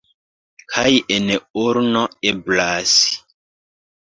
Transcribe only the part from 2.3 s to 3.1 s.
eblas!